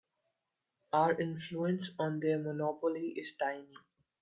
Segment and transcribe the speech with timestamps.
[0.93, 3.75] Our influence on their monopoly is tiny.